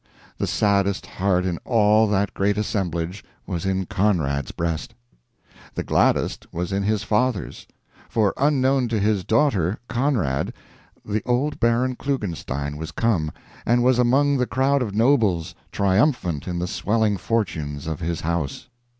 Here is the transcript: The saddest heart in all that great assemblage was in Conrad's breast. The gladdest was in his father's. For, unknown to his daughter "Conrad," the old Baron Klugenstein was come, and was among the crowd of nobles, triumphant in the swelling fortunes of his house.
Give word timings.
The 0.39 0.47
saddest 0.47 1.05
heart 1.05 1.45
in 1.45 1.59
all 1.63 2.07
that 2.07 2.33
great 2.33 2.57
assemblage 2.57 3.23
was 3.45 3.67
in 3.67 3.85
Conrad's 3.85 4.51
breast. 4.51 4.95
The 5.75 5.83
gladdest 5.83 6.51
was 6.51 6.71
in 6.71 6.81
his 6.81 7.03
father's. 7.03 7.67
For, 8.09 8.33
unknown 8.35 8.87
to 8.87 8.99
his 8.99 9.23
daughter 9.23 9.77
"Conrad," 9.87 10.53
the 11.05 11.21
old 11.23 11.59
Baron 11.59 11.95
Klugenstein 11.97 12.77
was 12.77 12.91
come, 12.91 13.31
and 13.63 13.83
was 13.83 13.99
among 13.99 14.37
the 14.37 14.47
crowd 14.47 14.81
of 14.81 14.95
nobles, 14.95 15.53
triumphant 15.71 16.47
in 16.47 16.57
the 16.57 16.65
swelling 16.65 17.15
fortunes 17.17 17.85
of 17.85 17.99
his 17.99 18.21
house. 18.21 18.69